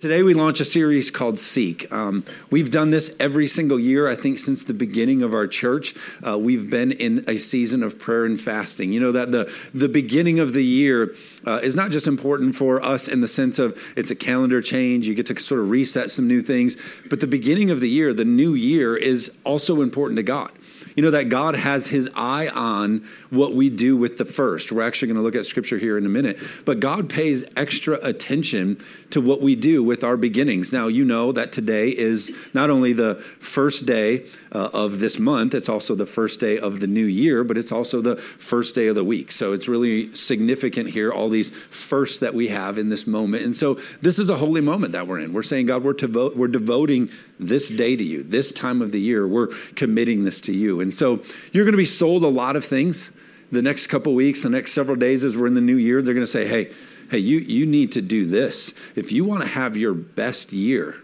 [0.00, 1.92] Today, we launch a series called Seek.
[1.92, 5.94] Um, we've done this every single year, I think, since the beginning of our church.
[6.26, 8.94] Uh, we've been in a season of prayer and fasting.
[8.94, 11.14] You know, that the, the beginning of the year
[11.46, 15.06] uh, is not just important for us in the sense of it's a calendar change,
[15.06, 16.78] you get to sort of reset some new things,
[17.10, 20.50] but the beginning of the year, the new year, is also important to God
[20.96, 24.72] you know that God has his eye on what we do with the first.
[24.72, 26.38] We're actually going to look at scripture here in a minute.
[26.64, 30.72] But God pays extra attention to what we do with our beginnings.
[30.72, 35.54] Now, you know that today is not only the first day uh, of this month,
[35.54, 38.86] it's also the first day of the new year, but it's also the first day
[38.86, 39.32] of the week.
[39.32, 43.44] So it's really significant here, all these firsts that we have in this moment.
[43.44, 45.32] And so this is a holy moment that we're in.
[45.32, 49.00] We're saying, God, we're, to we're devoting this day to you, this time of the
[49.00, 49.26] year.
[49.26, 50.79] We're committing this to you.
[50.80, 53.10] And so you're going to be sold a lot of things
[53.52, 56.02] the next couple weeks, the next several days as we're in the new year.
[56.02, 56.72] They're going to say, hey,
[57.10, 58.72] hey, you, you need to do this.
[58.94, 60.96] If you want to have your best year,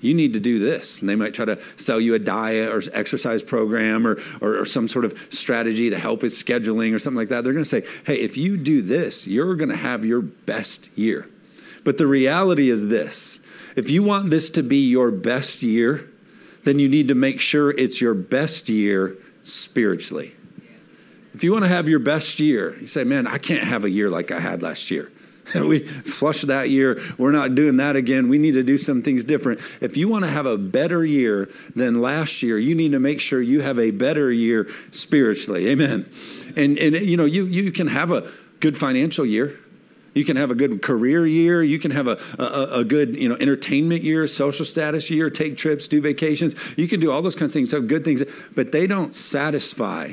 [0.00, 1.00] you need to do this.
[1.00, 4.66] And they might try to sell you a diet or exercise program or, or, or,
[4.66, 7.42] some sort of strategy to help with scheduling or something like that.
[7.42, 10.90] They're going to say, hey, if you do this, you're going to have your best
[10.94, 11.26] year.
[11.84, 13.40] But the reality is this
[13.76, 16.08] if you want this to be your best year,
[16.64, 20.34] then you need to make sure it's your best year spiritually.
[21.34, 23.90] If you want to have your best year, you say, man, I can't have a
[23.90, 25.10] year like I had last year.
[25.54, 27.00] we flushed that year.
[27.18, 28.28] We're not doing that again.
[28.28, 29.60] We need to do some things different.
[29.80, 33.20] If you want to have a better year than last year, you need to make
[33.20, 35.68] sure you have a better year spiritually.
[35.68, 36.08] Amen.
[36.56, 39.58] And and you know, you you can have a good financial year.
[40.14, 41.62] You can have a good career year.
[41.62, 45.56] You can have a, a, a, good, you know, entertainment year, social status year, take
[45.56, 46.54] trips, do vacations.
[46.76, 48.22] You can do all those kinds of things, have good things,
[48.54, 50.12] but they don't satisfy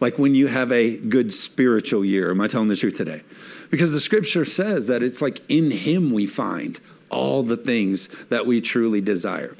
[0.00, 2.30] like when you have a good spiritual year.
[2.30, 3.22] Am I telling the truth today?
[3.70, 8.46] Because the scripture says that it's like in Him we find all the things that
[8.46, 9.56] we truly desire.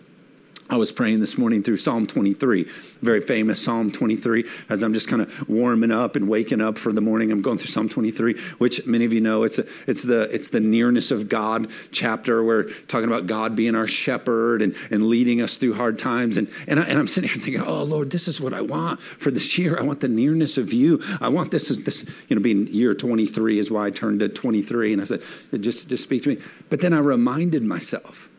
[0.70, 2.64] I was praying this morning through Psalm 23,
[3.02, 6.92] very famous Psalm 23, as I'm just kind of warming up and waking up for
[6.92, 7.32] the morning.
[7.32, 10.50] I'm going through Psalm 23, which many of you know it's a, it's the it's
[10.50, 12.44] the nearness of God chapter.
[12.44, 16.36] We're talking about God being our shepherd and, and leading us through hard times.
[16.36, 19.00] And and, I, and I'm sitting here thinking, oh Lord, this is what I want
[19.00, 19.76] for this year.
[19.76, 21.02] I want the nearness of you.
[21.20, 24.28] I want this is this you know being year 23 is why I turned to
[24.28, 25.20] 23, and I said,
[25.58, 26.38] just just speak to me.
[26.68, 28.29] But then I reminded myself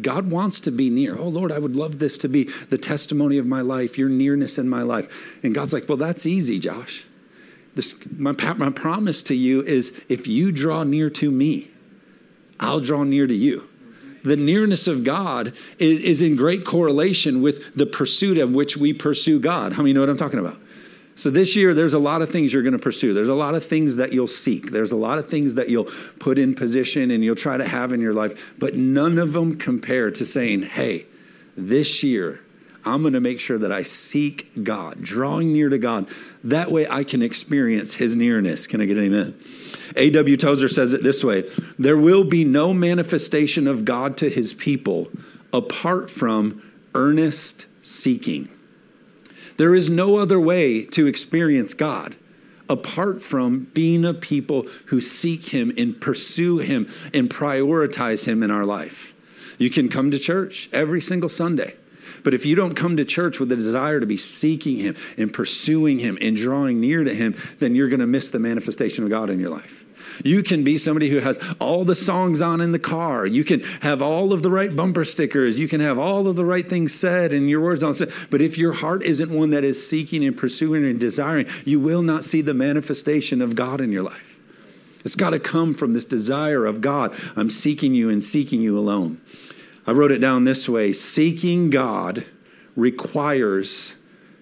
[0.00, 1.16] God wants to be near.
[1.18, 4.58] Oh, Lord, I would love this to be the testimony of my life, your nearness
[4.58, 5.08] in my life.
[5.42, 7.04] And God's like, well, that's easy, Josh.
[7.74, 11.70] This, my, my promise to you is if you draw near to me,
[12.58, 13.68] I'll draw near to you.
[14.22, 18.92] The nearness of God is, is in great correlation with the pursuit of which we
[18.92, 19.72] pursue God.
[19.72, 20.58] How many know what I'm talking about?
[21.20, 23.12] So this year, there's a lot of things you're going to pursue.
[23.12, 24.70] There's a lot of things that you'll seek.
[24.70, 27.92] There's a lot of things that you'll put in position and you'll try to have
[27.92, 28.54] in your life.
[28.58, 31.04] But none of them compare to saying, hey,
[31.58, 32.40] this year,
[32.86, 36.08] I'm going to make sure that I seek God, drawing near to God.
[36.42, 38.66] That way I can experience his nearness.
[38.66, 39.38] Can I get an amen?
[39.96, 40.38] A.W.
[40.38, 41.44] Tozer says it this way
[41.78, 45.10] There will be no manifestation of God to his people
[45.52, 46.62] apart from
[46.94, 48.48] earnest seeking.
[49.60, 52.16] There is no other way to experience God
[52.70, 58.50] apart from being a people who seek Him and pursue Him and prioritize Him in
[58.50, 59.12] our life.
[59.58, 61.74] You can come to church every single Sunday.
[62.24, 65.30] But if you don't come to church with a desire to be seeking Him and
[65.30, 69.10] pursuing Him and drawing near to Him, then you're going to miss the manifestation of
[69.10, 69.79] God in your life.
[70.24, 73.26] You can be somebody who has all the songs on in the car.
[73.26, 75.58] You can have all of the right bumper stickers.
[75.58, 78.12] You can have all of the right things said and your words on said.
[78.30, 82.02] But if your heart isn't one that is seeking and pursuing and desiring, you will
[82.02, 84.38] not see the manifestation of God in your life.
[85.04, 87.14] It's got to come from this desire of God.
[87.36, 89.20] I'm seeking you and seeking you alone.
[89.86, 92.26] I wrote it down this way seeking God
[92.76, 93.94] requires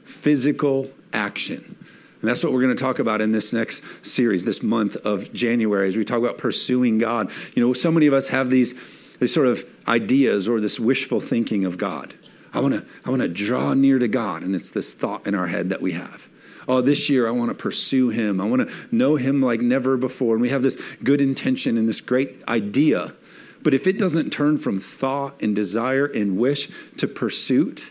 [0.05, 1.78] physical action.
[2.21, 5.33] And that's what we're going to talk about in this next series, this month of
[5.33, 7.31] January, as we talk about pursuing God.
[7.55, 8.75] You know, so many of us have these,
[9.21, 12.15] these sort of ideas or this wishful thinking of God.
[12.53, 15.35] I want to I want to draw near to God, and it's this thought in
[15.35, 16.29] our head that we have.
[16.67, 18.41] Oh, this year I want to pursue Him.
[18.41, 20.35] I want to know Him like never before.
[20.35, 23.15] And we have this good intention and this great idea.
[23.63, 26.69] But if it doesn't turn from thought and desire and wish
[26.99, 27.91] to pursuit,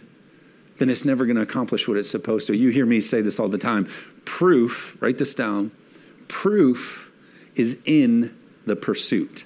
[0.77, 2.55] then it's never going to accomplish what it's supposed to.
[2.55, 3.89] You hear me say this all the time.
[4.27, 5.71] Proof, write this down,
[6.27, 7.09] proof
[7.55, 9.45] is in the pursuit.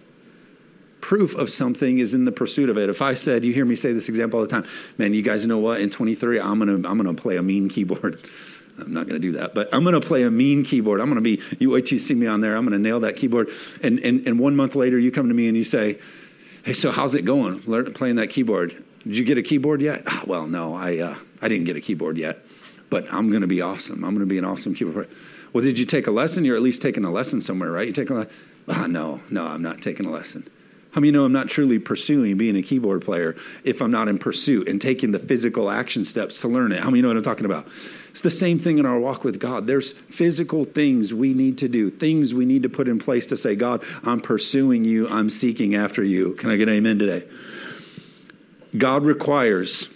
[1.02, 2.90] Proof of something is in the pursuit of it.
[2.90, 4.66] If I said, you hear me say this example all the time,
[4.98, 5.82] man, you guys know what?
[5.82, 8.28] In 23, I'm gonna I'm gonna play a mean keyboard.
[8.80, 11.02] I'm not going to do that, but I'm going to play a mean keyboard.
[11.02, 12.56] I'm going to be, you wait till you see me on there.
[12.56, 13.50] I'm going to nail that keyboard.
[13.84, 16.00] And, and, and one month later, you come to me and you say,
[16.64, 18.84] Hey, so how's it going Learn, playing that keyboard?
[19.04, 20.04] Did you get a keyboard yet?
[20.08, 22.40] Ah, well, no, I, uh, I didn't get a keyboard yet,
[22.92, 24.04] but I'm going to be awesome.
[24.04, 25.18] I'm going to be an awesome keyboard player.
[25.54, 26.46] Well, did you take a lesson?
[26.46, 27.88] You're at least taking a lesson somewhere, right?
[27.88, 28.28] You taking a
[28.68, 30.48] ah, no, no, I'm not taking a lesson.
[30.92, 34.18] How many know I'm not truly pursuing being a keyboard player if I'm not in
[34.18, 36.82] pursuit and taking the physical action steps to learn it?
[36.82, 37.66] How many know what I'm talking about?
[38.10, 39.68] It's the same thing in our walk with God.
[39.68, 43.38] There's physical things we need to do, things we need to put in place to
[43.38, 46.34] say, God, I'm pursuing you, I'm seeking after you.
[46.34, 47.26] Can I get amen today?
[48.78, 49.88] God requires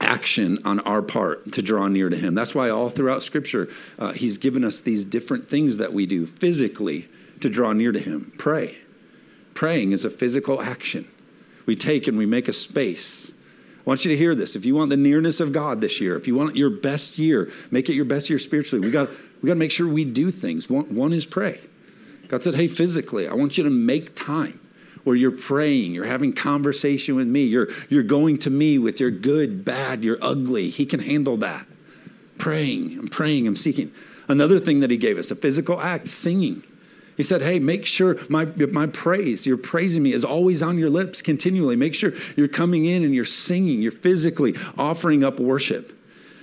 [0.00, 2.34] action on our part to draw near to Him.
[2.34, 3.68] That's why all throughout Scripture,
[3.98, 7.08] uh, He's given us these different things that we do physically
[7.40, 8.32] to draw near to Him.
[8.38, 8.78] Pray
[9.54, 11.06] Praying is a physical action.
[11.66, 13.32] We take and we make a space.
[13.78, 14.56] I want you to hear this.
[14.56, 17.50] If you want the nearness of God this year, if you want your best year,
[17.70, 18.84] make it your best year spiritually.
[18.84, 19.10] We got
[19.42, 20.70] we got to make sure we do things.
[20.70, 21.60] One, one is pray.
[22.28, 24.60] God said, "Hey, physically, I want you to make time
[25.10, 29.10] where you're praying, you're having conversation with me, you're you're going to me with your
[29.10, 30.70] good, bad, your ugly.
[30.70, 31.66] He can handle that.
[32.38, 33.90] Praying, I'm praying, I'm seeking.
[34.28, 36.62] Another thing that he gave us, a physical act, singing.
[37.16, 40.90] He said, Hey, make sure my, my praise, you're praising me, is always on your
[40.90, 41.74] lips continually.
[41.74, 45.92] Make sure you're coming in and you're singing, you're physically offering up worship.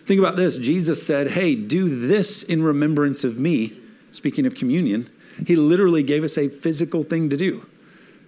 [0.06, 3.80] Think about this Jesus said, Hey, do this in remembrance of me.
[4.12, 5.10] Speaking of communion,
[5.46, 7.66] he literally gave us a physical thing to do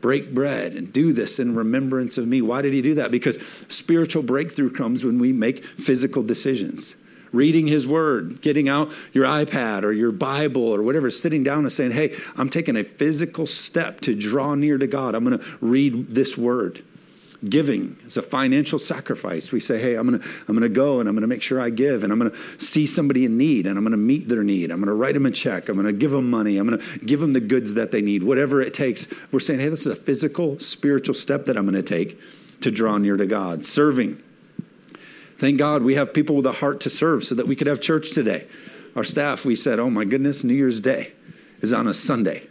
[0.02, 2.42] break bread and do this in remembrance of me.
[2.42, 3.12] Why did he do that?
[3.12, 3.38] Because
[3.68, 6.96] spiritual breakthrough comes when we make physical decisions
[7.32, 11.72] reading his word, getting out your iPad or your Bible or whatever, sitting down and
[11.72, 15.16] saying, Hey, I'm taking a physical step to draw near to God.
[15.16, 16.84] I'm going to read this word.
[17.48, 19.52] Giving is a financial sacrifice.
[19.52, 21.62] We say, Hey, I'm going to, I'm to go and I'm going to make sure
[21.62, 24.28] I give and I'm going to see somebody in need and I'm going to meet
[24.28, 24.72] their need.
[24.72, 25.70] I'm going to write them a check.
[25.70, 26.58] I'm going to give them money.
[26.58, 29.08] I'm going to give them the goods that they need, whatever it takes.
[29.32, 32.20] We're saying, Hey, this is a physical, spiritual step that I'm going to take
[32.62, 33.66] to draw near to God.
[33.66, 34.22] Serving
[35.40, 37.80] Thank God we have people with a heart to serve so that we could have
[37.80, 38.46] church today.
[38.94, 41.14] Our staff, we said, Oh my goodness, New Year's Day
[41.62, 42.49] is on a Sunday.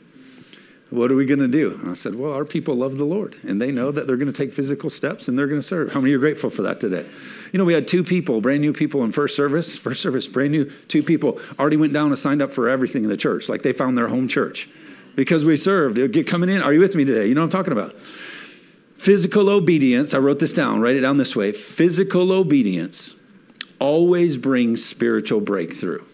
[0.90, 1.78] What are we going to do?
[1.82, 4.32] And I said, Well, our people love the Lord and they know that they're going
[4.32, 5.92] to take physical steps and they're going to serve.
[5.92, 7.06] How many are grateful for that today?
[7.52, 10.52] You know, we had two people, brand new people in first service, first service, brand
[10.52, 13.62] new, two people already went down and signed up for everything in the church, like
[13.62, 14.68] they found their home church
[15.14, 15.96] because we served.
[16.12, 16.62] Get coming in.
[16.62, 17.26] Are you with me today?
[17.26, 17.94] You know what I'm talking about?
[18.96, 21.52] Physical obedience, I wrote this down, write it down this way.
[21.52, 23.14] Physical obedience
[23.78, 26.04] always brings spiritual breakthrough.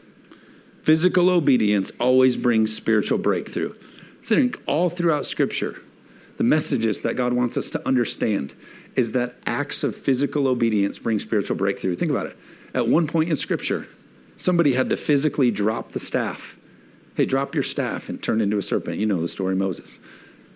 [0.83, 3.75] Physical obedience always brings spiritual breakthrough.
[4.25, 5.81] Think all throughout Scripture,
[6.37, 8.55] the messages that God wants us to understand
[8.97, 11.95] is that acts of physical obedience bring spiritual breakthrough.
[11.95, 12.37] Think about it.
[12.73, 13.87] At one point in Scripture,
[14.37, 16.57] somebody had to physically drop the staff.
[17.17, 18.99] Hey, drop your staff and turn into a serpent.
[18.99, 20.01] You know the story, Moses.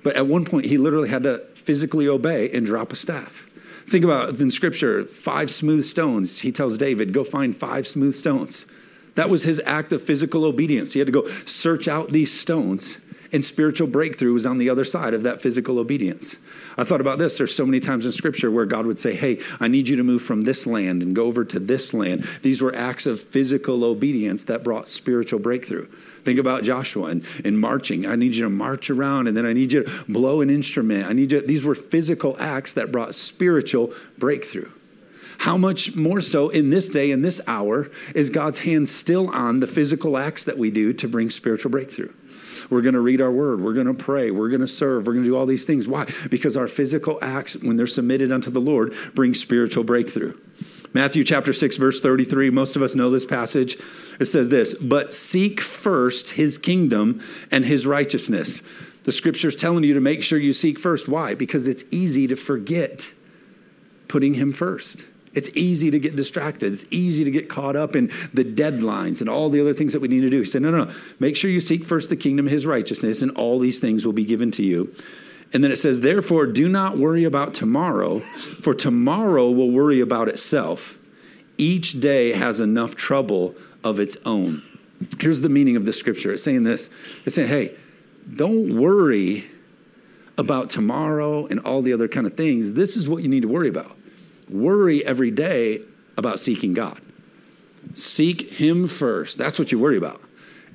[0.03, 3.49] But at one point, he literally had to physically obey and drop a staff.
[3.88, 6.41] Think about in scripture, five smooth stones.
[6.41, 8.67] He tells David, go find five smooth stones.
[9.15, 10.93] That was his act of physical obedience.
[10.93, 12.99] He had to go search out these stones,
[13.32, 16.36] and spiritual breakthrough was on the other side of that physical obedience.
[16.76, 17.36] I thought about this.
[17.36, 20.02] There's so many times in scripture where God would say, Hey, I need you to
[20.02, 22.26] move from this land and go over to this land.
[22.42, 25.88] These were acts of physical obedience that brought spiritual breakthrough.
[26.25, 28.06] Think about Joshua and, and marching.
[28.06, 31.06] I need you to march around and then I need you to blow an instrument.
[31.06, 34.70] I need you, these were physical acts that brought spiritual breakthrough.
[35.38, 39.60] How much more so in this day, in this hour, is God's hand still on
[39.60, 42.12] the physical acts that we do to bring spiritual breakthrough?
[42.70, 43.60] We're going to read our word.
[43.60, 44.31] We're going to pray.
[44.31, 45.06] We're going to serve.
[45.06, 45.88] We're going to do all these things.
[45.88, 46.06] Why?
[46.31, 50.38] Because our physical acts, when they're submitted unto the Lord, bring spiritual breakthrough.
[50.94, 53.79] Matthew chapter 6, verse 33, most of us know this passage.
[54.19, 58.62] It says this, but seek first his kingdom and his righteousness.
[59.05, 61.08] The scripture's telling you to make sure you seek first.
[61.08, 61.34] Why?
[61.34, 63.12] Because it's easy to forget
[64.08, 65.06] putting him first.
[65.35, 66.73] It's easy to get distracted.
[66.73, 70.01] It's easy to get caught up in the deadlines and all the other things that
[70.01, 70.41] we need to do.
[70.41, 70.94] He said, no, no, no.
[71.19, 74.25] Make sure you seek first the kingdom his righteousness, and all these things will be
[74.25, 74.94] given to you.
[75.53, 78.20] And then it says, Therefore, do not worry about tomorrow,
[78.61, 80.99] for tomorrow will worry about itself.
[81.56, 84.63] Each day has enough trouble of its own.
[85.20, 86.91] Here's the meaning of the scripture it's saying this
[87.25, 87.75] it's saying, Hey,
[88.35, 89.51] don't worry
[90.37, 92.75] about tomorrow and all the other kind of things.
[92.75, 93.97] This is what you need to worry about.
[94.50, 95.82] Worry every day
[96.17, 97.00] about seeking God.
[97.94, 99.38] Seek Him first.
[99.38, 100.20] That's what you worry about.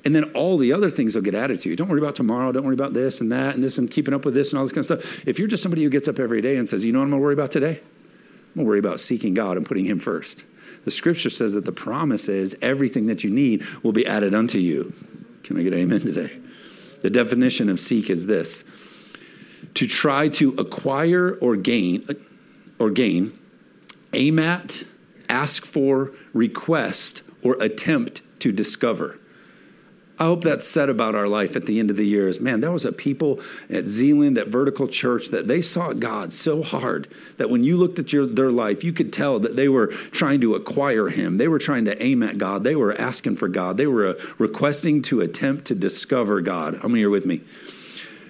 [0.04, 1.76] And then all the other things will get added to you.
[1.76, 2.52] Don't worry about tomorrow.
[2.52, 4.64] Don't worry about this and that and this and keeping up with this and all
[4.64, 5.26] this kind of stuff.
[5.26, 7.10] If you're just somebody who gets up every day and says, you know what I'm
[7.10, 7.80] going to worry about today?
[7.80, 10.44] I'm going to worry about seeking God and putting Him first.
[10.84, 14.58] The scripture says that the promise is everything that you need will be added unto
[14.58, 14.92] you.
[15.42, 16.38] Can I get amen today?
[17.00, 18.64] The definition of seek is this
[19.74, 22.06] to try to acquire or gain,
[22.78, 23.38] or gain,
[24.14, 24.84] aim at,
[25.28, 29.18] ask for, request, or attempt to discover.
[30.16, 32.60] I hope that's said about our life at the end of the year is man,
[32.60, 37.08] there was a people at Zeeland at Vertical Church that they sought God so hard
[37.36, 40.40] that when you looked at your, their life, you could tell that they were trying
[40.42, 41.38] to acquire Him.
[41.38, 42.62] They were trying to aim at God.
[42.62, 43.76] They were asking for God.
[43.76, 46.78] They were uh, requesting to attempt to discover God.
[46.80, 47.40] How many are with me?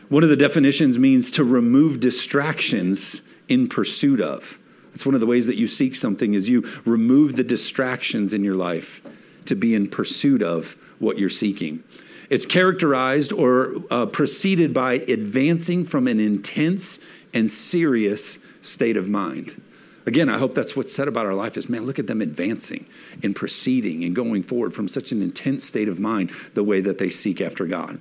[0.08, 4.58] One of the definitions means to remove distractions in pursuit of.
[4.94, 8.44] That's one of the ways that you seek something is you remove the distractions in
[8.44, 9.02] your life
[9.46, 11.82] to be in pursuit of what you're seeking.
[12.30, 17.00] It's characterized or uh, preceded by advancing from an intense
[17.34, 19.60] and serious state of mind.
[20.06, 22.86] Again, I hope that's what's said about our life is man, look at them advancing
[23.24, 26.98] and proceeding and going forward from such an intense state of mind the way that
[26.98, 28.00] they seek after God.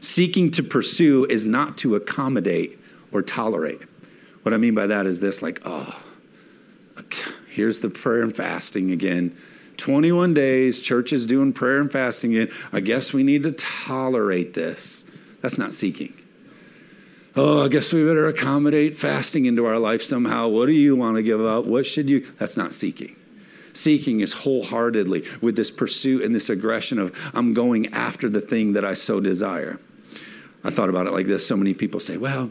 [0.00, 2.78] Seeking to pursue is not to accommodate
[3.10, 3.80] or tolerate.
[4.42, 6.00] What I mean by that is this like, oh,
[7.50, 9.36] here's the prayer and fasting again.
[9.76, 12.54] 21 days, church is doing prayer and fasting again.
[12.72, 15.04] I guess we need to tolerate this.
[15.40, 16.14] That's not seeking.
[17.36, 20.48] Oh, I guess we better accommodate fasting into our life somehow.
[20.48, 21.66] What do you want to give up?
[21.66, 22.26] What should you?
[22.38, 23.14] That's not seeking.
[23.72, 28.72] Seeking is wholeheartedly with this pursuit and this aggression of, I'm going after the thing
[28.72, 29.78] that I so desire.
[30.64, 31.46] I thought about it like this.
[31.46, 32.50] So many people say, well,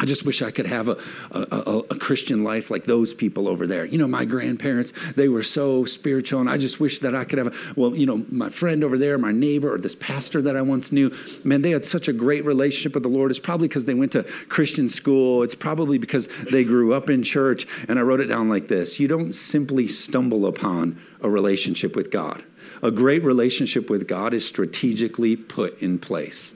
[0.00, 0.96] I just wish I could have a,
[1.32, 3.84] a, a, Christian life like those people over there.
[3.84, 7.38] You know, my grandparents, they were so spiritual, and I just wish that I could
[7.38, 10.56] have, a, well, you know, my friend over there, my neighbor, or this pastor that
[10.56, 11.12] I once knew,
[11.42, 13.32] man, they had such a great relationship with the Lord.
[13.32, 17.24] It's probably because they went to Christian school, it's probably because they grew up in
[17.24, 17.66] church.
[17.88, 22.12] And I wrote it down like this You don't simply stumble upon a relationship with
[22.12, 22.44] God.
[22.82, 26.54] A great relationship with God is strategically put in place.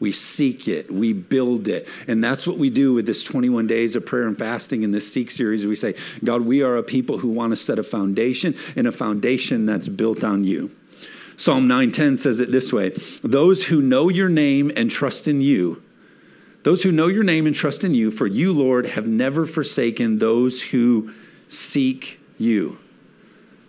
[0.00, 1.86] We seek it, we build it.
[2.08, 5.12] And that's what we do with this 21 days of prayer and fasting in this
[5.12, 5.66] Seek series.
[5.66, 8.92] We say, God, we are a people who want to set a foundation and a
[8.92, 10.74] foundation that's built on you.
[11.36, 12.92] Psalm 9:10 says it this way,
[13.22, 15.82] those who know your name and trust in you,
[16.62, 20.18] those who know your name and trust in you, for you, Lord, have never forsaken
[20.18, 21.12] those who
[21.48, 22.78] seek you.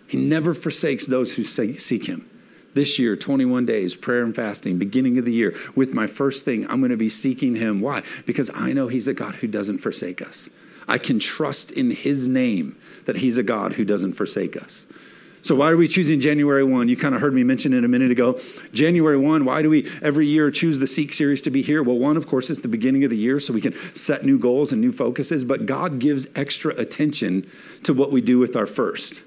[0.06, 2.28] He never forsakes those who seek him
[2.74, 6.66] this year 21 days prayer and fasting beginning of the year with my first thing
[6.68, 9.78] i'm going to be seeking him why because i know he's a god who doesn't
[9.78, 10.50] forsake us
[10.88, 14.86] i can trust in his name that he's a god who doesn't forsake us
[15.42, 16.88] so why are we choosing January 1?
[16.88, 18.38] You kind of heard me mention it a minute ago.
[18.72, 21.82] January 1, why do we every year choose the Seek series to be here?
[21.82, 24.38] Well, one, of course, it's the beginning of the year so we can set new
[24.38, 27.50] goals and new focuses, but God gives extra attention
[27.82, 29.24] to what we do with our first.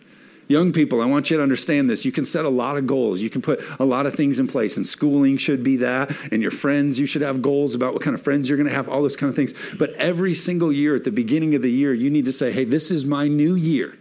[0.47, 2.05] Young people, I want you to understand this.
[2.05, 3.19] You can set a lot of goals.
[3.21, 6.15] You can put a lot of things in place, and schooling should be that.
[6.31, 8.75] And your friends, you should have goals about what kind of friends you're going to
[8.75, 9.53] have, all those kind of things.
[9.77, 12.63] But every single year, at the beginning of the year, you need to say, hey,
[12.63, 13.97] this is my new year.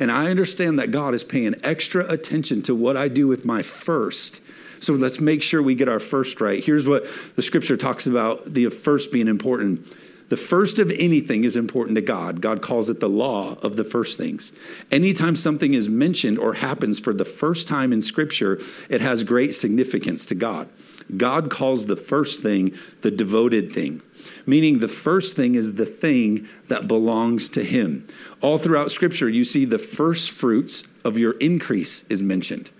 [0.00, 3.62] And I understand that God is paying extra attention to what I do with my
[3.62, 4.40] first.
[4.80, 6.62] So let's make sure we get our first right.
[6.62, 9.86] Here's what the scripture talks about the first being important.
[10.30, 12.40] The first of anything is important to God.
[12.40, 14.52] God calls it the law of the first things.
[14.90, 19.54] Anytime something is mentioned or happens for the first time in Scripture, it has great
[19.54, 20.68] significance to God.
[21.16, 24.00] God calls the first thing the devoted thing,
[24.46, 28.08] meaning the first thing is the thing that belongs to Him.
[28.40, 32.70] All throughout Scripture, you see the first fruits of your increase is mentioned.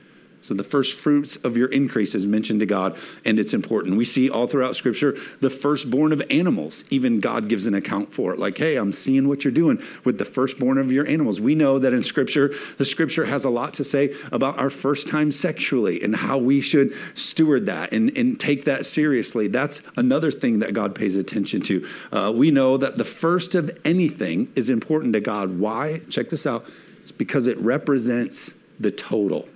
[0.45, 3.97] So the first fruits of your increase is mentioned to God, and it's important.
[3.97, 6.85] We see all throughout Scripture the firstborn of animals.
[6.91, 8.39] Even God gives an account for it.
[8.39, 11.41] Like, hey, I'm seeing what you're doing with the firstborn of your animals.
[11.41, 15.09] We know that in Scripture, the Scripture has a lot to say about our first
[15.09, 19.49] time sexually and how we should steward that and, and take that seriously.
[19.49, 21.89] That's another thing that God pays attention to.
[22.13, 25.59] Uh, we know that the first of anything is important to God.
[25.59, 26.03] Why?
[26.11, 26.67] Check this out.
[27.01, 29.49] It's because it represents the total.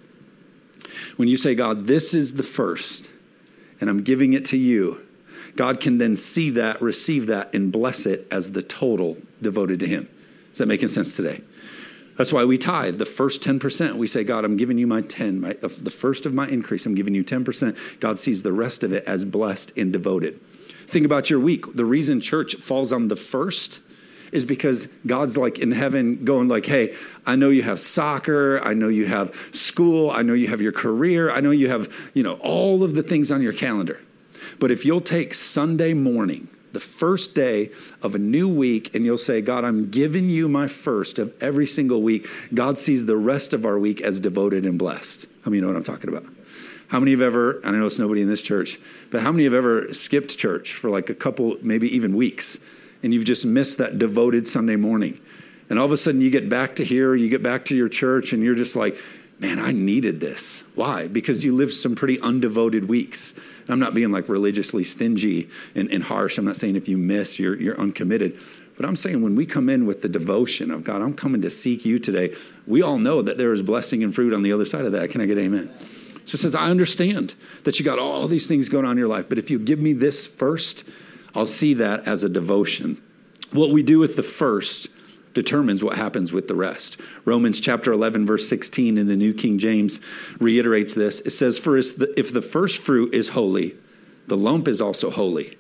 [1.17, 3.11] When you say, God, this is the first,
[3.81, 5.07] and I'm giving it to you,
[5.57, 9.87] God can then see that, receive that, and bless it as the total devoted to
[9.87, 10.09] Him.
[10.53, 11.43] Is that making sense today?
[12.17, 13.95] That's why we tithe the first 10%.
[13.95, 16.97] We say, God, I'm giving you my 10, my, the first of my increase, I'm
[16.97, 17.77] giving you 10%.
[18.01, 20.41] God sees the rest of it as blessed and devoted.
[20.89, 21.77] Think about your week.
[21.77, 23.83] The reason church falls on the first
[24.33, 26.95] is because God's like in heaven going like, "Hey,
[27.27, 30.73] I know you have soccer, I know you have school, I know you have your
[30.73, 34.01] career, I know you have, you know, all of the things on your calendar.
[34.59, 37.71] But if you'll take Sunday morning, the first day
[38.03, 41.67] of a new week, and you'll say, God, I'm giving you my first of every
[41.67, 45.27] single week, God sees the rest of our week as devoted and blessed.
[45.45, 46.27] I mean, you know what I'm talking about?
[46.89, 48.79] How many have ever, I know it's nobody in this church,
[49.11, 52.59] but how many have ever skipped church for like a couple, maybe even weeks,
[53.03, 55.21] and you've just missed that devoted Sunday morning?
[55.71, 57.89] And all of a sudden you get back to here, you get back to your
[57.89, 58.97] church, and you're just like,
[59.39, 60.65] man, I needed this.
[60.75, 61.07] Why?
[61.07, 63.33] Because you lived some pretty undevoted weeks.
[63.33, 66.39] And I'm not being like religiously stingy and, and harsh.
[66.39, 68.39] I'm not saying if you miss, you're, you're uncommitted.
[68.77, 71.51] But I'm saying when we come in with the devotion of God, I'm coming to
[71.51, 72.35] seek you today,
[72.67, 75.11] we all know that there is blessing and fruit on the other side of that.
[75.11, 75.73] Can I get amen?
[76.25, 79.09] So it says, I understand that you got all these things going on in your
[79.09, 80.85] life, but if you give me this first,
[81.35, 83.03] I'll see that as a devotion.
[83.53, 84.89] What we do with the first
[85.35, 86.99] determines what happens with the rest.
[87.25, 90.01] Romans chapter 11, verse 16 in the New King James
[90.41, 91.21] reiterates this.
[91.21, 93.77] It says, For if the first fruit is holy,
[94.27, 95.57] the lump is also holy.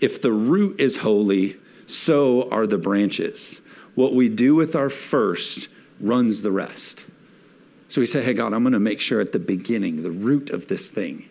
[0.00, 3.60] If the root is holy, so are the branches.
[3.94, 5.68] What we do with our first
[6.00, 7.04] runs the rest.
[7.88, 10.50] So we say, hey, God, I'm going to make sure at the beginning, the root
[10.50, 11.28] of this thing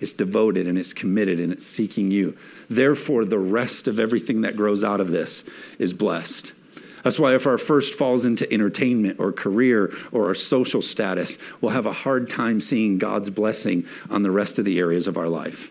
[0.00, 2.36] is devoted and it's committed and it's seeking you.
[2.68, 5.44] Therefore, the rest of everything that grows out of this
[5.78, 6.52] is blessed.
[7.04, 11.72] That's why if our first falls into entertainment or career or our social status, we'll
[11.72, 15.28] have a hard time seeing God's blessing on the rest of the areas of our
[15.28, 15.70] life.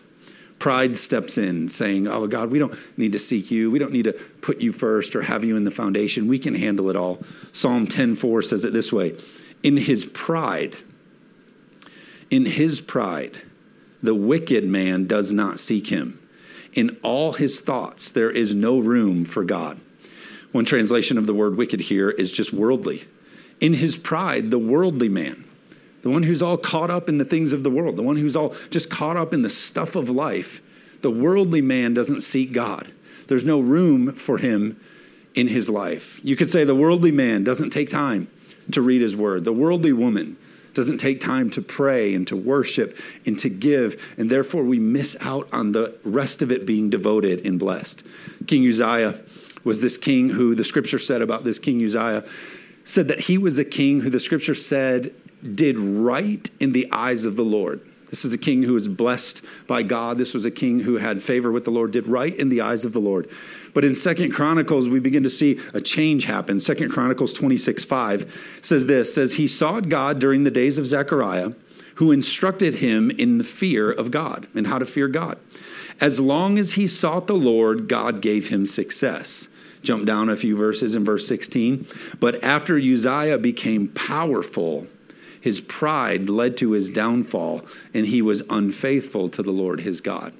[0.60, 3.68] Pride steps in, saying, Oh, God, we don't need to seek you.
[3.70, 6.28] We don't need to put you first or have you in the foundation.
[6.28, 7.18] We can handle it all.
[7.52, 9.16] Psalm 10:4 says it this way
[9.64, 10.76] in his pride,
[12.30, 13.42] in his pride,
[14.04, 16.20] the wicked man does not seek him.
[16.74, 19.80] In all his thoughts, there is no room for God.
[20.52, 23.06] One translation of the word wicked here is just worldly.
[23.60, 25.44] In his pride, the worldly man,
[26.02, 28.36] the one who's all caught up in the things of the world, the one who's
[28.36, 30.60] all just caught up in the stuff of life,
[31.00, 32.92] the worldly man doesn't seek God.
[33.28, 34.78] There's no room for him
[35.34, 36.20] in his life.
[36.22, 38.28] You could say the worldly man doesn't take time
[38.70, 39.44] to read his word.
[39.44, 40.36] The worldly woman
[40.74, 45.16] doesn't take time to pray and to worship and to give, and therefore we miss
[45.20, 48.02] out on the rest of it being devoted and blessed.
[48.46, 49.20] King Uzziah
[49.64, 52.24] was this king who the scripture said about this King Uzziah
[52.84, 55.14] said that he was a king who the scripture said
[55.54, 57.80] did right in the eyes of the Lord.
[58.14, 60.18] This is a king who was blessed by God.
[60.18, 62.84] This was a king who had favor with the Lord, did right in the eyes
[62.84, 63.28] of the Lord.
[63.72, 66.60] But in Second Chronicles, we begin to see a change happen.
[66.60, 71.54] Second Chronicles 26 5 says this says, He sought God during the days of Zechariah,
[71.96, 75.36] who instructed him in the fear of God and how to fear God.
[76.00, 79.48] As long as he sought the Lord, God gave him success.
[79.82, 81.84] Jump down a few verses in verse 16.
[82.20, 84.86] But after Uzziah became powerful,
[85.44, 90.32] his pride led to his downfall, and he was unfaithful to the Lord his God.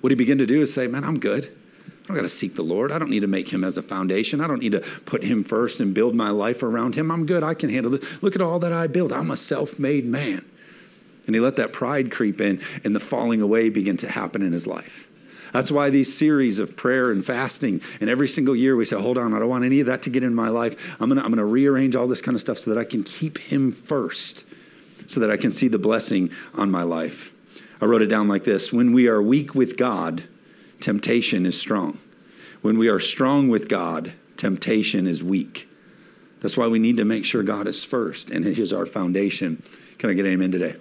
[0.00, 1.56] What he began to do is say, Man, I'm good.
[1.86, 2.90] I don't got to seek the Lord.
[2.90, 4.40] I don't need to make him as a foundation.
[4.40, 7.12] I don't need to put him first and build my life around him.
[7.12, 7.44] I'm good.
[7.44, 8.20] I can handle this.
[8.24, 9.12] Look at all that I build.
[9.12, 10.44] I'm a self made man.
[11.26, 14.52] And he let that pride creep in, and the falling away begin to happen in
[14.52, 15.06] his life.
[15.52, 19.18] That's why these series of prayer and fasting, and every single year we say, hold
[19.18, 20.96] on, I don't want any of that to get in my life.
[20.98, 22.84] I'm going to I'm going to rearrange all this kind of stuff so that I
[22.84, 24.46] can keep him first,
[25.06, 27.30] so that I can see the blessing on my life.
[27.80, 30.24] I wrote it down like this When we are weak with God,
[30.80, 31.98] temptation is strong.
[32.62, 35.68] When we are strong with God, temptation is weak.
[36.40, 39.62] That's why we need to make sure God is first and He is our foundation.
[39.98, 40.76] Can I get amen today?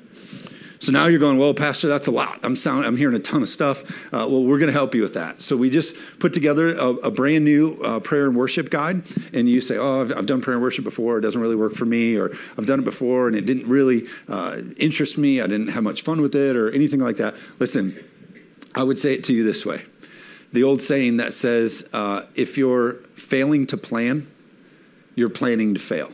[0.82, 2.40] So now you're going, well, Pastor, that's a lot.
[2.42, 3.84] I'm sound, I'm hearing a ton of stuff.
[4.08, 5.40] Uh, well, we're going to help you with that.
[5.40, 9.48] So we just put together a, a brand new uh, prayer and worship guide, and
[9.48, 11.20] you say, oh, I've, I've, done prayer and worship before.
[11.20, 14.08] It doesn't really work for me, or I've done it before and it didn't really
[14.28, 15.40] uh, interest me.
[15.40, 17.36] I didn't have much fun with it, or anything like that.
[17.60, 18.04] Listen,
[18.74, 19.84] I would say it to you this way:
[20.52, 24.32] the old saying that says, uh, if you're failing to plan,
[25.16, 26.12] you're planning to fail.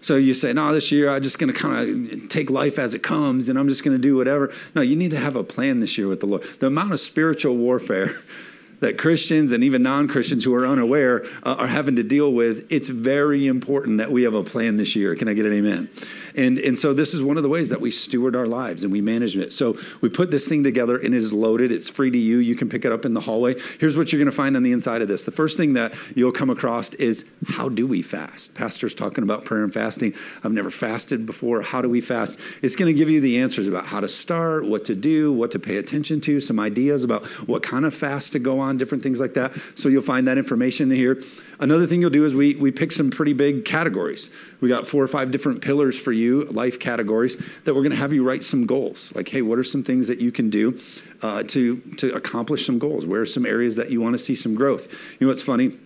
[0.00, 2.94] So you say, no, this year I'm just going to kind of take life as
[2.94, 4.52] it comes and I'm just going to do whatever.
[4.74, 6.42] No, you need to have a plan this year with the Lord.
[6.58, 8.14] The amount of spiritual warfare
[8.80, 12.66] that Christians and even non Christians who are unaware uh, are having to deal with,
[12.70, 15.14] it's very important that we have a plan this year.
[15.14, 15.90] Can I get an amen?
[16.36, 18.92] And, and so this is one of the ways that we steward our lives and
[18.92, 19.52] we manage it.
[19.52, 21.72] So we put this thing together and it is loaded.
[21.72, 22.38] It's free to you.
[22.38, 23.56] You can pick it up in the hallway.
[23.78, 25.24] Here's what you're going to find on the inside of this.
[25.24, 28.54] The first thing that you'll come across is how do we fast?
[28.54, 30.14] Pastor's talking about prayer and fasting.
[30.42, 31.62] I've never fasted before.
[31.62, 32.38] How do we fast?
[32.62, 35.50] It's going to give you the answers about how to start, what to do, what
[35.52, 39.02] to pay attention to, some ideas about what kind of fast to go on, different
[39.02, 39.52] things like that.
[39.74, 41.22] So you'll find that information here.
[41.60, 44.30] Another thing you'll do is we, we pick some pretty big categories.
[44.62, 47.98] We got four or five different pillars for you, life categories, that we're going to
[47.98, 49.12] have you write some goals.
[49.14, 50.80] Like, hey, what are some things that you can do
[51.20, 53.04] uh, to, to accomplish some goals?
[53.04, 54.90] Where are some areas that you want to see some growth?
[54.90, 55.76] You know what's funny?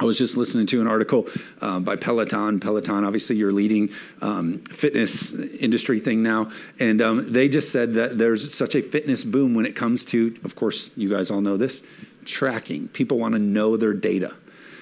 [0.00, 1.26] I was just listening to an article
[1.60, 2.60] uh, by Peloton.
[2.60, 3.90] Peloton, obviously, you're leading
[4.22, 9.24] um, fitness industry thing now, and um, they just said that there's such a fitness
[9.24, 11.82] boom when it comes to, of course, you guys all know this,
[12.24, 12.88] tracking.
[12.88, 14.34] People want to know their data.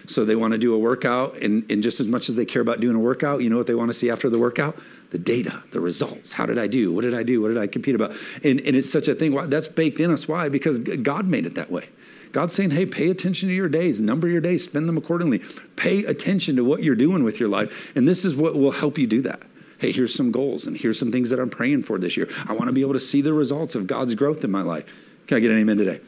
[0.06, 2.62] So they want to do a workout, and, and just as much as they care
[2.62, 4.78] about doing a workout, you know what they want to see after the workout?
[5.10, 6.32] The data, the results.
[6.32, 6.92] How did I do?
[6.92, 7.40] What did I do?
[7.42, 8.12] What did I compete about?
[8.44, 9.34] And, and it's such a thing.
[9.48, 10.28] That's baked in us.
[10.28, 10.48] Why?
[10.48, 11.88] Because God made it that way.
[12.32, 15.40] God's saying, hey, pay attention to your days, number your days, spend them accordingly.
[15.74, 17.90] Pay attention to what you're doing with your life.
[17.96, 19.42] And this is what will help you do that.
[19.78, 22.28] Hey, here's some goals, and here's some things that I'm praying for this year.
[22.46, 24.84] I want to be able to see the results of God's growth in my life.
[25.26, 26.00] Can I get an amen today?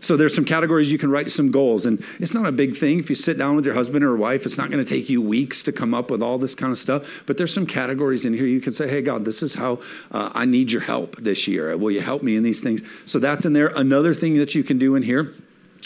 [0.00, 2.98] So there's some categories you can write some goals, and it's not a big thing.
[2.98, 5.20] If you sit down with your husband or wife, it's not going to take you
[5.20, 7.06] weeks to come up with all this kind of stuff.
[7.26, 9.80] But there's some categories in here you can say, "Hey, God, this is how
[10.12, 11.76] uh, I need your help this year.
[11.76, 13.72] Will you help me in these things?" So that's in there.
[13.74, 15.34] Another thing that you can do in here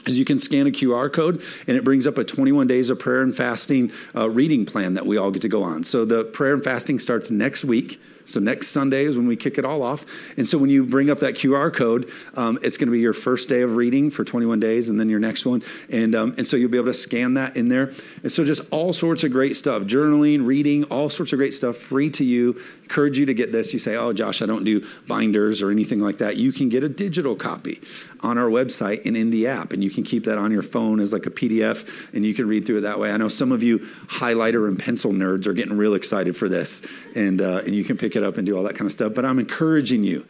[0.07, 2.99] is you can scan a QR code and it brings up a 21 days of
[2.99, 5.85] prayer and fasting uh, reading plan that we all get to go on.
[5.85, 8.01] So the prayer and fasting starts next week.
[8.25, 10.05] So next Sunday is when we kick it all off.
[10.37, 13.13] And so when you bring up that QR code, um, it's going to be your
[13.13, 15.63] first day of reading for 21 days, and then your next one.
[15.91, 17.93] And um, and so you'll be able to scan that in there.
[18.23, 21.77] And so just all sorts of great stuff, journaling, reading, all sorts of great stuff,
[21.77, 22.61] free to you.
[22.83, 23.73] Encourage you to get this.
[23.73, 26.37] You say, oh, Josh, I don't do binders or anything like that.
[26.37, 27.81] You can get a digital copy
[28.21, 31.01] on our website and in the app, and you can keep that on your phone
[31.01, 33.11] as like a PDF, and you can read through it that way.
[33.11, 36.83] I know some of you highlighter and pencil nerds are getting real excited for this,
[37.15, 38.93] and uh, and you can pick pick it up and do all that kind of
[38.93, 39.15] stuff.
[39.15, 40.27] But I'm encouraging you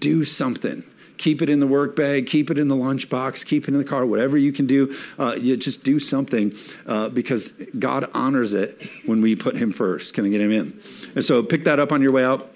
[0.00, 0.82] do something.
[1.18, 3.84] Keep it in the work bag, keep it in the lunchbox, keep it in the
[3.84, 4.96] car, whatever you can do.
[5.18, 6.56] Uh, you just do something
[6.86, 10.14] uh, because God honors it when we put Him first.
[10.14, 10.80] Can I get Him in?
[11.14, 12.50] And so pick that up on your way out.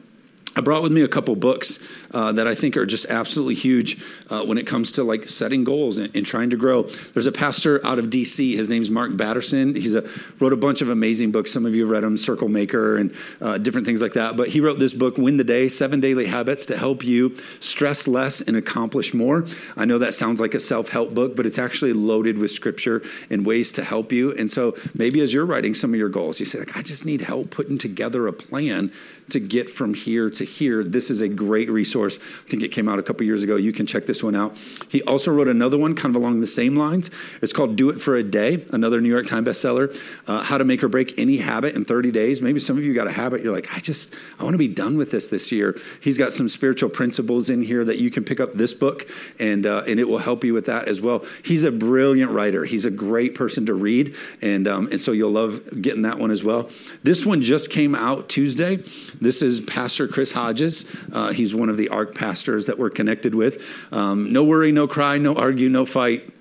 [0.57, 1.81] I brought with me a couple books
[2.13, 5.65] uh, that I think are just absolutely huge uh, when it comes to like setting
[5.65, 6.85] goals and, and, trying to grow.
[7.13, 8.57] There's a pastor out of D.C.
[8.57, 9.75] His name's Mark Batterson.
[9.75, 11.53] He's a, wrote a bunch of amazing books.
[11.53, 14.37] Some of you have read them, Circle Maker and uh, different things like that.
[14.37, 18.07] But he wrote this book, Win the Day: Seven Daily Habits to help you stress
[18.07, 19.47] less and accomplish more.
[19.77, 23.45] I know that sounds like a self-help book, but it's actually loaded with scripture and
[23.45, 24.33] ways to help you.
[24.33, 27.05] And so maybe as you're writing some of your goals, you say like, I just
[27.05, 28.93] need help putting together a plan
[29.31, 30.85] to get from here to here.
[30.85, 32.19] This is a great resource.
[32.47, 33.57] I think it came out a couple years ago.
[33.57, 34.57] You can check this one out.
[34.89, 37.11] He also wrote another one kind of along the same lines.
[37.43, 39.95] It's called Do It for a Day, another New York Times bestseller.
[40.27, 42.41] Uh, how to make or break any habit in 30 days.
[42.41, 44.69] Maybe some of you got a habit, you're like, I just, I want to be
[44.69, 45.77] done with this this year.
[46.01, 49.09] He's got some spiritual principles in here that you can pick up this book
[49.39, 51.25] and, uh, and it will help you with that as well.
[51.45, 52.65] He's a brilliant writer.
[52.65, 54.15] He's a great person to read.
[54.41, 56.71] And, um, and so you'll love getting that one as well.
[57.03, 58.83] This one just came out Tuesday.
[59.21, 60.85] This is Pastor Chris Hodges.
[61.13, 63.63] Uh, he's one of the ARC pastors that we're connected with.
[63.93, 66.33] Um, no worry, no cry, no argue, no fight.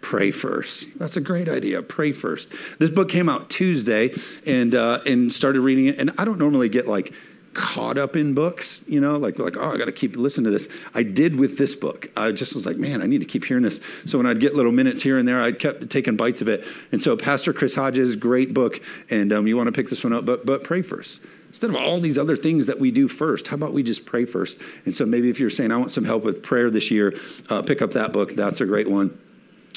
[0.00, 0.98] Pray first.
[0.98, 1.82] That's a great idea.
[1.82, 2.48] Pray first.
[2.78, 4.12] This book came out Tuesday,
[4.46, 5.98] and uh, and started reading it.
[5.98, 7.12] And I don't normally get like
[7.54, 10.50] caught up in books, you know, like like oh, I got to keep listening to
[10.50, 10.68] this.
[10.94, 12.10] I did with this book.
[12.16, 13.80] I just was like, man, I need to keep hearing this.
[14.06, 16.64] So when I'd get little minutes here and there, I kept taking bites of it.
[16.92, 20.12] And so Pastor Chris Hodges, great book, and um, you want to pick this one
[20.12, 21.20] up, but but pray first.
[21.48, 24.24] Instead of all these other things that we do first, how about we just pray
[24.24, 24.58] first?
[24.84, 27.62] And so maybe if you're saying, I want some help with prayer this year, uh,
[27.62, 28.34] pick up that book.
[28.34, 29.18] That's a great one.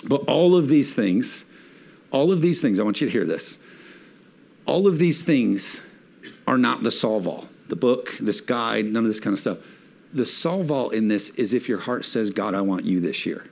[0.03, 1.45] But all of these things,
[2.11, 3.57] all of these things, I want you to hear this.
[4.65, 5.81] All of these things
[6.45, 7.47] are not the solve all.
[7.69, 9.59] The book, this guide, none of this kind of stuff.
[10.13, 13.25] The solve all in this is if your heart says, God, I want you this
[13.25, 13.49] year.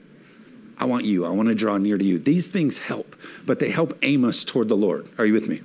[0.76, 1.24] I want you.
[1.24, 2.18] I want to draw near to you.
[2.18, 5.08] These things help, but they help aim us toward the Lord.
[5.18, 5.62] Are you with me?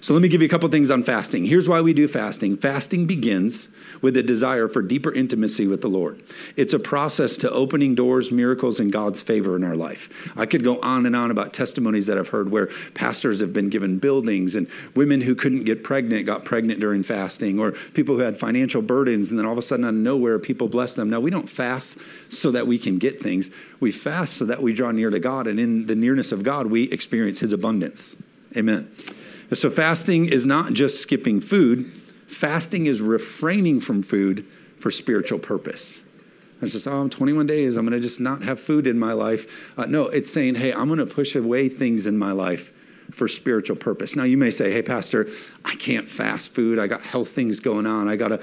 [0.00, 1.46] So let me give you a couple things on fasting.
[1.46, 2.56] Here's why we do fasting.
[2.56, 3.68] Fasting begins
[4.00, 6.22] with a desire for deeper intimacy with the Lord.
[6.56, 10.08] It's a process to opening doors, miracles, and God's favor in our life.
[10.36, 13.70] I could go on and on about testimonies that I've heard where pastors have been
[13.70, 18.20] given buildings and women who couldn't get pregnant got pregnant during fasting, or people who
[18.20, 21.10] had financial burdens, and then all of a sudden out of nowhere, people bless them.
[21.10, 23.50] Now, we don't fast so that we can get things.
[23.80, 26.66] We fast so that we draw near to God, and in the nearness of God,
[26.66, 28.16] we experience His abundance.
[28.56, 28.90] Amen.
[29.54, 31.90] So, fasting is not just skipping food,
[32.26, 34.46] fasting is refraining from food
[34.78, 35.98] for spiritual purpose.
[36.60, 37.76] It's just, oh, I'm 21 days.
[37.76, 39.46] I'm going to just not have food in my life.
[39.76, 42.72] Uh, no, it's saying, hey, I'm going to push away things in my life
[43.12, 44.16] for spiritual purpose.
[44.16, 45.28] Now, you may say, hey, Pastor,
[45.64, 46.78] I can't fast food.
[46.78, 48.08] I got health things going on.
[48.08, 48.40] I got to,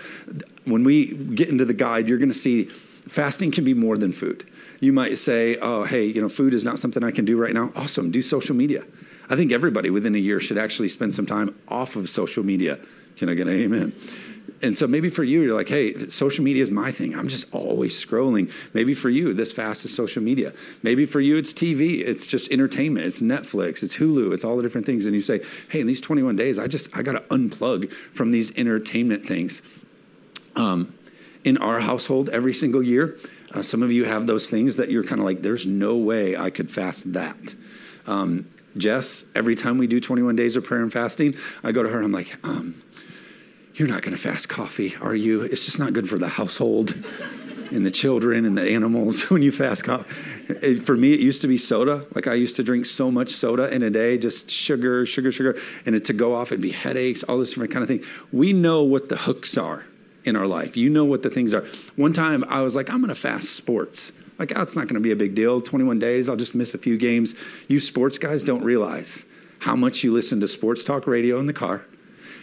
[0.64, 2.66] when we get into the guide, you're going to see
[3.08, 4.50] fasting can be more than food.
[4.80, 7.54] You might say, oh, hey, you know, food is not something I can do right
[7.54, 7.72] now.
[7.76, 8.12] Awesome.
[8.12, 8.84] Do social media.
[9.30, 12.80] I think everybody within a year should actually spend some time off of social media.
[13.18, 13.94] Can I get an amen?
[14.62, 17.16] and so maybe for you, you're like, hey, social media is my thing.
[17.16, 18.52] I'm just always scrolling.
[18.74, 20.54] Maybe for you, this fast is social media.
[20.82, 22.00] Maybe for you, it's TV.
[22.00, 23.06] It's just entertainment.
[23.06, 23.84] It's Netflix.
[23.84, 24.34] It's Hulu.
[24.34, 25.06] It's all the different things.
[25.06, 28.32] And you say, hey, in these 21 days, I just, I got to unplug from
[28.32, 29.62] these entertainment things.
[30.56, 30.98] Um,
[31.44, 33.18] in our household, every single year,
[33.54, 36.36] uh, some of you have those things that you're kind of like, there's no way
[36.36, 37.56] I could fast that.
[38.08, 41.90] Um, Jess, every time we do 21 days of prayer and fasting, I go to
[41.90, 42.82] her, I'm like, um,
[43.74, 45.42] you're not going to fast coffee, are you?
[45.42, 46.96] It's just not good for the household
[47.72, 50.76] and the children and the animals when you fast coffee.
[50.78, 52.06] For me, it used to be soda.
[52.14, 55.60] Like I used to drink so much soda in a day, just sugar, sugar, sugar,
[55.86, 58.04] and it to go off, it'd be headaches, all this different kind of thing.
[58.32, 59.86] We know what the hooks are
[60.26, 60.76] in our life.
[60.76, 61.66] You know what the things are.
[61.96, 64.12] One time I was like, I'm going to fast sports.
[64.38, 65.62] Like, oh, it's not going to be a big deal.
[65.62, 67.36] 21 days, I'll just miss a few games.
[67.68, 69.26] You sports guys don't realize
[69.60, 71.86] how much you listen to sports talk radio in the car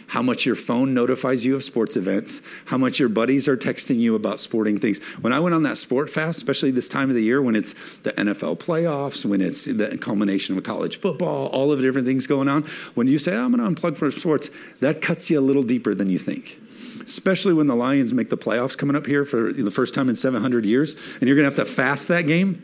[0.07, 3.99] how much your phone notifies you of sports events, how much your buddies are texting
[3.99, 4.99] you about sporting things.
[5.21, 7.73] When I went on that sport fast, especially this time of the year when it's
[8.03, 12.27] the NFL playoffs, when it's the culmination of college football, all of the different things
[12.27, 14.49] going on, when you say, ah, I'm going to unplug from sports,
[14.81, 16.59] that cuts you a little deeper than you think
[17.05, 20.15] especially when the Lions make the playoffs coming up here for the first time in
[20.15, 22.61] 700 years, and you're going to have to fast that game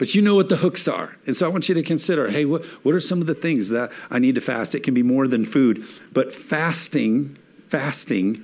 [0.00, 1.14] but you know what the hooks are.
[1.26, 3.68] And so I want you to consider hey, what, what are some of the things
[3.68, 4.74] that I need to fast?
[4.74, 7.36] It can be more than food, but fasting,
[7.68, 8.42] fasting,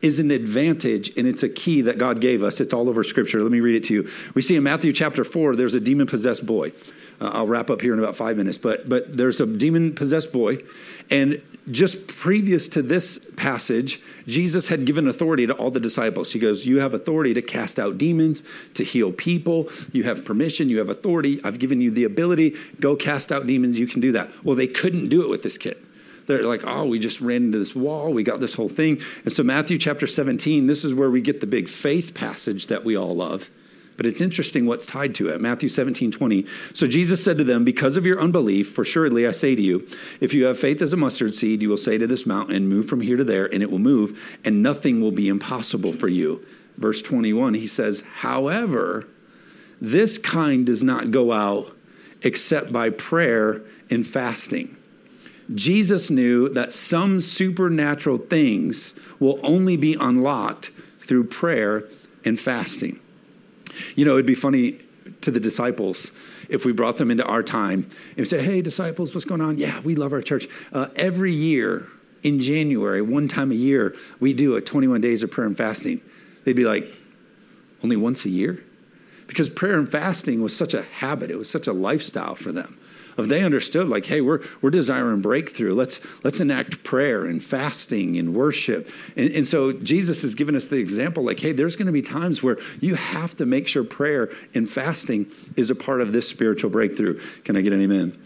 [0.00, 2.60] is an advantage and it's a key that God gave us.
[2.60, 3.42] It's all over Scripture.
[3.42, 4.10] Let me read it to you.
[4.34, 6.70] We see in Matthew chapter 4, there's a demon possessed boy.
[7.22, 10.32] Uh, I'll wrap up here in about five minutes, but, but there's a demon possessed
[10.32, 10.58] boy,
[11.08, 16.32] and just previous to this passage, Jesus had given authority to all the disciples.
[16.32, 18.42] He goes, You have authority to cast out demons,
[18.74, 19.70] to heal people.
[19.92, 21.40] You have permission, you have authority.
[21.44, 22.56] I've given you the ability.
[22.80, 23.78] Go cast out demons.
[23.78, 24.28] You can do that.
[24.44, 25.76] Well, they couldn't do it with this kid.
[26.26, 28.12] They're like, oh, we just ran into this wall.
[28.12, 29.00] We got this whole thing.
[29.22, 32.84] And so, Matthew chapter 17, this is where we get the big faith passage that
[32.84, 33.48] we all love.
[33.96, 35.40] But it's interesting what's tied to it.
[35.40, 36.46] Matthew 17, 20.
[36.72, 39.86] So Jesus said to them, Because of your unbelief, for surely I say to you,
[40.20, 42.88] if you have faith as a mustard seed, you will say to this mountain, Move
[42.88, 46.44] from here to there, and it will move, and nothing will be impossible for you.
[46.76, 49.06] Verse 21, he says, However,
[49.80, 51.76] this kind does not go out
[52.22, 54.76] except by prayer and fasting.
[55.54, 61.84] Jesus knew that some supernatural things will only be unlocked through prayer
[62.24, 63.00] and fasting.
[63.96, 64.80] You know, it'd be funny
[65.20, 66.12] to the disciples
[66.48, 69.58] if we brought them into our time and say, hey, disciples, what's going on?
[69.58, 70.48] Yeah, we love our church.
[70.72, 71.88] Uh, every year
[72.22, 76.00] in January, one time a year, we do a 21 days of prayer and fasting.
[76.44, 76.86] They'd be like,
[77.82, 78.62] only once a year?
[79.26, 82.78] Because prayer and fasting was such a habit, it was such a lifestyle for them
[83.16, 88.18] of they understood like hey we're, we're desiring breakthrough let's let's enact prayer and fasting
[88.18, 91.86] and worship and, and so jesus has given us the example like hey there's going
[91.86, 96.00] to be times where you have to make sure prayer and fasting is a part
[96.00, 98.18] of this spiritual breakthrough can i get an amen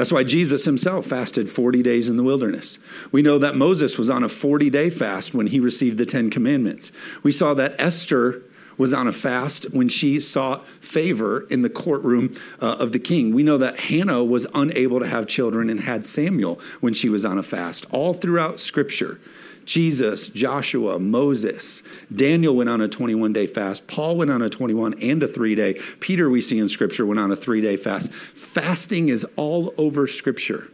[0.00, 2.78] that's why Jesus himself fasted 40 days in the wilderness.
[3.12, 6.30] We know that Moses was on a 40 day fast when he received the Ten
[6.30, 6.90] Commandments.
[7.22, 8.42] We saw that Esther
[8.80, 13.34] was on a fast when she sought favor in the courtroom uh, of the king.
[13.34, 17.26] We know that Hannah was unable to have children and had Samuel when she was
[17.26, 17.84] on a fast.
[17.90, 19.20] All throughout Scripture,
[19.66, 23.86] Jesus, Joshua, Moses, Daniel went on a 21 day fast.
[23.86, 25.74] Paul went on a 21 and a three day.
[26.00, 28.10] Peter, we see in Scripture, went on a three day fast.
[28.34, 30.68] Fasting is all over Scripture.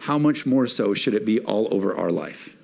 [0.00, 2.54] How much more so should it be all over our life?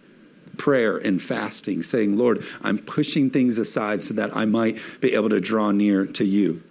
[0.58, 5.30] Prayer and fasting, saying, Lord, I'm pushing things aside so that I might be able
[5.30, 6.62] to draw near to you.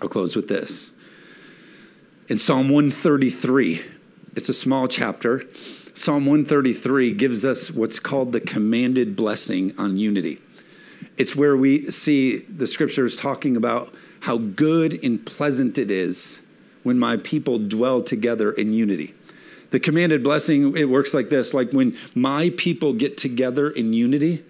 [0.00, 0.92] I'll close with this.
[2.28, 3.84] In Psalm 133,
[4.36, 5.44] it's a small chapter.
[5.94, 10.40] Psalm 133 gives us what's called the commanded blessing on unity.
[11.16, 16.40] It's where we see the scriptures talking about how good and pleasant it is
[16.82, 19.14] when my people dwell together in unity.
[19.70, 24.44] The commanded blessing, it works like this like when my people get together in unity,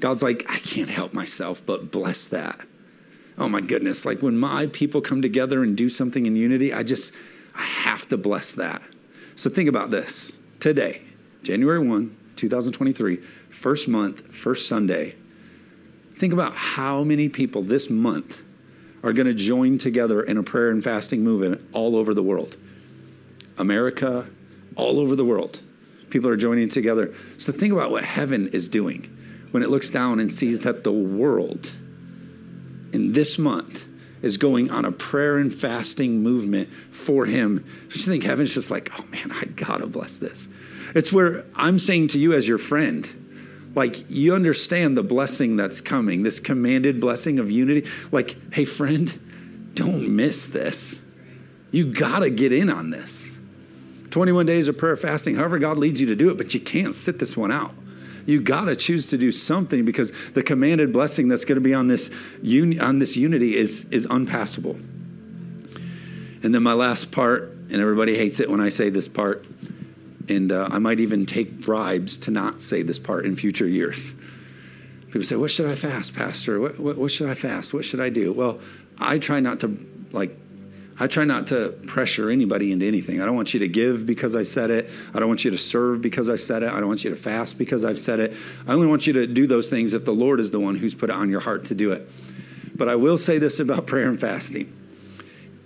[0.00, 2.60] God's like, I can't help myself but bless that.
[3.36, 4.04] Oh my goodness.
[4.04, 7.12] Like when my people come together and do something in unity, I just,
[7.54, 8.82] I have to bless that.
[9.36, 11.02] So think about this today,
[11.42, 13.16] January 1, 2023,
[13.50, 15.16] first month, first Sunday.
[16.16, 18.42] Think about how many people this month
[19.02, 22.56] are going to join together in a prayer and fasting movement all over the world.
[23.58, 24.28] America,
[24.76, 25.60] all over the world.
[26.10, 27.14] People are joining together.
[27.38, 29.10] So think about what heaven is doing
[29.50, 31.72] when it looks down and sees that the world
[32.92, 33.86] in this month
[34.22, 37.58] is going on a prayer and fasting movement for him.
[37.88, 40.48] Don't you think heaven's just like, oh man, I gotta bless this?
[40.94, 43.08] It's where I'm saying to you as your friend,
[43.74, 47.88] Like, you understand the blessing that's coming, this commanded blessing of unity.
[48.12, 51.00] Like, hey, friend, don't miss this.
[51.72, 53.33] You got to get in on this.
[54.14, 56.94] 21 days of prayer fasting, however God leads you to do it, but you can't
[56.94, 57.74] sit this one out.
[58.26, 61.74] You got to choose to do something because the commanded blessing that's going to be
[61.74, 62.12] on this
[62.80, 64.76] on this unity is is unpassable.
[66.44, 69.44] And then my last part, and everybody hates it when I say this part,
[70.28, 74.14] and uh, I might even take bribes to not say this part in future years.
[75.06, 76.60] People say, "What should I fast, Pastor?
[76.60, 77.74] What, what, what should I fast?
[77.74, 78.60] What should I do?" Well,
[78.96, 79.76] I try not to
[80.12, 80.38] like
[80.98, 83.20] I try not to pressure anybody into anything.
[83.20, 84.90] I don't want you to give because I said it.
[85.12, 86.70] I don't want you to serve because I said it.
[86.70, 88.34] I don't want you to fast because I've said it.
[88.66, 90.94] I only want you to do those things if the Lord is the one who's
[90.94, 92.08] put it on your heart to do it.
[92.76, 94.72] But I will say this about prayer and fasting.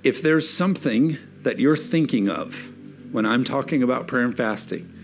[0.03, 2.71] If there's something that you're thinking of
[3.13, 4.95] when I'm talking about prayer and fasting,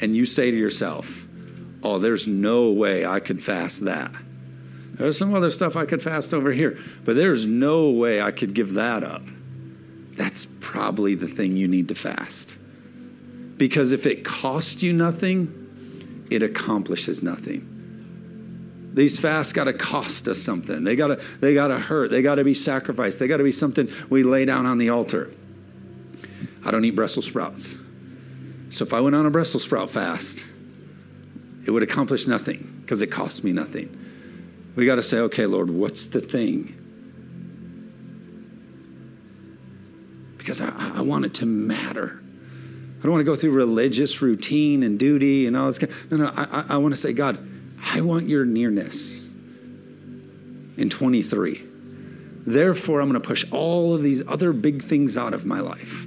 [0.00, 1.26] and you say to yourself,
[1.82, 4.12] oh, there's no way I could fast that.
[4.94, 8.54] There's some other stuff I could fast over here, but there's no way I could
[8.54, 9.22] give that up
[10.16, 12.58] that's probably the thing you need to fast.
[13.56, 17.68] Because if it costs you nothing, it accomplishes nothing.
[18.94, 20.84] These fasts got to cost us something.
[20.84, 22.10] They got to they got to hurt.
[22.10, 23.18] They got to be sacrificed.
[23.18, 25.32] They got to be something we lay down on the altar.
[26.64, 27.78] I don't eat Brussels sprouts.
[28.70, 30.46] So if I went on a Brussels sprout fast,
[31.64, 33.98] it would accomplish nothing because it cost me nothing.
[34.76, 36.81] We got to say, okay, Lord, what's the thing
[40.42, 42.20] because I, I want it to matter.
[42.98, 45.78] I don't want to go through religious routine and duty and all this.
[45.78, 46.32] Kind of, no, no.
[46.34, 47.38] I, I want to say, God,
[47.82, 49.28] I want your nearness
[50.76, 51.64] in 23.
[52.46, 56.06] Therefore, I'm going to push all of these other big things out of my life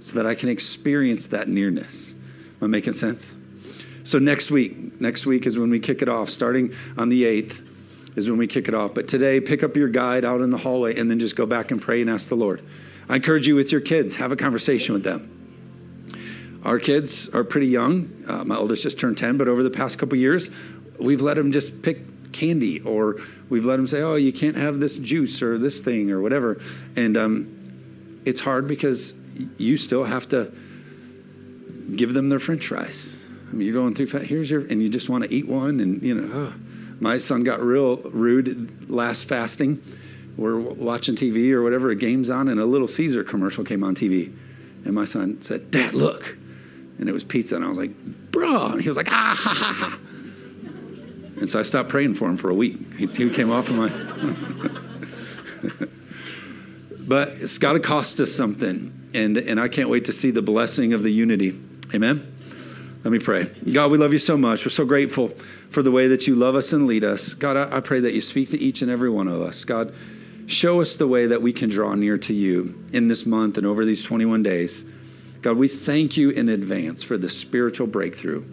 [0.00, 2.14] so that I can experience that nearness.
[2.60, 3.32] Am I making sense?
[4.04, 6.30] So next week, next week is when we kick it off.
[6.30, 7.66] Starting on the 8th
[8.16, 8.94] is when we kick it off.
[8.94, 11.70] But today, pick up your guide out in the hallway and then just go back
[11.70, 12.62] and pray and ask the Lord.
[13.10, 16.60] I encourage you with your kids, have a conversation with them.
[16.64, 18.24] Our kids are pretty young.
[18.28, 20.48] Uh, my oldest just turned 10, but over the past couple years,
[20.96, 23.16] we've let them just pick candy or
[23.48, 26.60] we've let them say, oh, you can't have this juice or this thing or whatever.
[26.94, 29.12] And um, it's hard because
[29.58, 30.52] you still have to
[31.96, 33.16] give them their french fries.
[33.48, 35.80] I mean, you're going through, here's your, and you just want to eat one.
[35.80, 36.54] And, you know, oh.
[37.00, 39.82] my son got real rude last fasting
[40.40, 43.94] we're watching TV or whatever, a game's on, and a Little Caesar commercial came on
[43.94, 44.34] TV.
[44.86, 46.38] And my son said, Dad, look.
[46.98, 47.56] And it was pizza.
[47.56, 47.94] And I was like,
[48.32, 48.72] bro.
[48.72, 49.98] And he was like, ah, ha, ha, ha.
[51.38, 52.78] And so I stopped praying for him for a week.
[52.94, 53.88] He, he came off of my.
[56.98, 59.10] but it's got to cost us something.
[59.12, 61.60] And, and I can't wait to see the blessing of the unity.
[61.94, 62.34] Amen?
[63.04, 63.50] Let me pray.
[63.70, 64.64] God, we love you so much.
[64.64, 65.32] We're so grateful
[65.68, 67.34] for the way that you love us and lead us.
[67.34, 69.64] God, I, I pray that you speak to each and every one of us.
[69.64, 69.92] God,
[70.50, 73.64] Show us the way that we can draw near to you in this month and
[73.64, 74.84] over these 21 days.
[75.42, 78.44] God, we thank you in advance for the spiritual breakthrough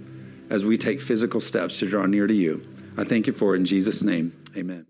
[0.48, 2.64] as we take physical steps to draw near to you.
[2.98, 4.32] I thank you for it in Jesus' name.
[4.56, 4.86] Amen.